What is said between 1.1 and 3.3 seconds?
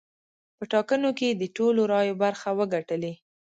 کې یې د ټولو رایو برخه وګټلې.